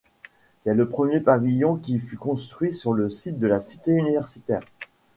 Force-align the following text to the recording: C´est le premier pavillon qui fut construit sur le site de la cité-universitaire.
C´est 0.59 0.73
le 0.73 0.89
premier 0.89 1.19
pavillon 1.19 1.75
qui 1.75 1.99
fut 1.99 2.17
construit 2.17 2.71
sur 2.71 2.91
le 2.91 3.07
site 3.07 3.37
de 3.37 3.45
la 3.45 3.59
cité-universitaire. 3.59 4.63